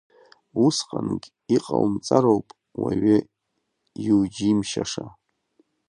Усҟангь 0.65 1.27
иҟаумҵароуп, 1.55 2.47
уаҩы 2.81 3.17
иуџьимшьаша… 4.05 5.05